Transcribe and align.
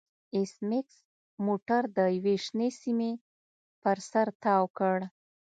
ایس 0.35 0.51
میکس 0.69 0.97
موټر 1.45 1.83
د 1.97 1.99
یوې 2.17 2.35
شنې 2.45 2.69
سیمې 2.81 3.11
پر 3.81 3.97
سر 4.09 4.27
تاو 4.43 4.65
کړ 4.77 4.97